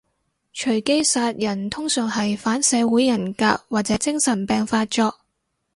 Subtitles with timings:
[0.55, 5.13] 隨機殺人通常係反社會人格或者精神病發作